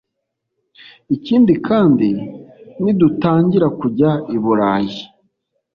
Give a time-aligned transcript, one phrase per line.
[1.15, 2.09] Ikindi kandi
[2.83, 4.99] nidutangira kujya i Burayi